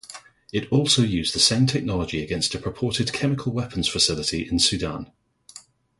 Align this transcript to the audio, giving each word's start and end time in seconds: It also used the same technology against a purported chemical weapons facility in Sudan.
It 0.51 0.67
also 0.71 1.03
used 1.03 1.35
the 1.35 1.39
same 1.39 1.67
technology 1.67 2.23
against 2.23 2.55
a 2.55 2.57
purported 2.57 3.13
chemical 3.13 3.51
weapons 3.53 3.87
facility 3.87 4.47
in 4.49 4.57
Sudan. 4.57 5.11